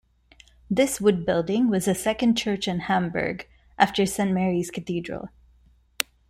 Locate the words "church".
2.35-2.67